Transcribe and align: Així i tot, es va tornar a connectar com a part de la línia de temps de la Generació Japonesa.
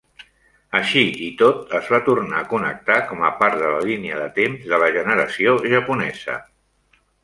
Així 0.79 1.03
i 1.25 1.27
tot, 1.41 1.59
es 1.81 1.91
va 1.97 1.99
tornar 2.07 2.41
a 2.41 2.49
connectar 2.55 2.97
com 3.13 3.23
a 3.29 3.33
part 3.45 3.63
de 3.63 3.71
la 3.77 3.87
línia 3.93 4.21
de 4.25 4.29
temps 4.43 4.69
de 4.75 4.85
la 4.87 4.93
Generació 5.01 5.59
Japonesa. 5.79 6.45